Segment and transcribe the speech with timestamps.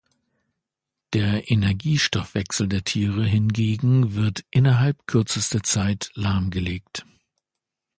[1.13, 7.05] Der Energiestoffwechsel der Tiere hingegen wird innerhalb kürzester Zeit lahmgelegt.